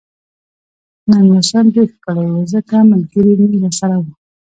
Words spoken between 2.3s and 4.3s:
ځکه ملګري مې راسره وو